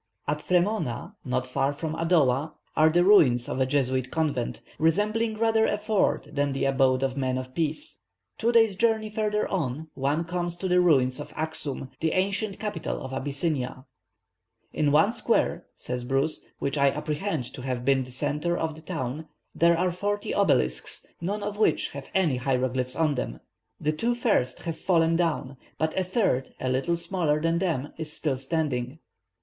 At 0.27 0.41
Fremona, 0.41 1.15
not 1.23 1.45
far 1.45 1.71
from 1.73 1.93
Adowa, 1.93 2.53
are 2.75 2.89
the 2.89 3.03
ruins 3.03 3.47
of 3.47 3.59
a 3.61 3.67
Jesuit 3.67 4.09
convent, 4.09 4.61
resembling 4.79 5.37
rather 5.37 5.67
a 5.67 5.77
fort 5.77 6.27
than 6.33 6.53
the 6.53 6.65
abode 6.65 7.03
of 7.03 7.15
men 7.15 7.37
of 7.37 7.53
peace. 7.53 7.99
Two 8.39 8.51
days' 8.51 8.75
journey 8.75 9.11
further 9.11 9.47
on, 9.47 9.89
one 9.93 10.23
comes 10.23 10.57
to 10.57 10.67
the 10.67 10.81
ruins 10.81 11.19
of 11.19 11.31
Axum, 11.35 11.91
the 11.99 12.13
ancient 12.13 12.59
capital 12.59 12.99
of 12.99 13.13
Abyssinia. 13.13 13.85
"In 14.73 14.91
one 14.91 15.11
square," 15.11 15.67
says 15.75 16.03
Bruce, 16.03 16.43
"which 16.57 16.79
I 16.79 16.87
apprehend 16.89 17.43
to 17.53 17.61
have 17.61 17.85
been 17.85 18.03
the 18.03 18.09
centre 18.09 18.57
of 18.57 18.73
the 18.73 18.81
town, 18.81 19.27
there 19.53 19.77
are 19.77 19.91
forty 19.91 20.33
obelisks, 20.33 21.05
none 21.21 21.43
of 21.43 21.57
which 21.59 21.89
have 21.89 22.09
any 22.15 22.37
hieroglyphics 22.37 22.95
on 22.95 23.13
them. 23.13 23.39
The 23.79 23.91
two 23.91 24.15
first 24.15 24.61
have 24.61 24.79
fallen 24.79 25.15
down, 25.15 25.57
but 25.77 25.95
a 25.95 26.03
third 26.03 26.55
a 26.59 26.69
little 26.69 26.97
smaller 26.97 27.39
than 27.39 27.59
them 27.59 27.93
is 27.97 28.11
still 28.11 28.37
standing. 28.37 28.97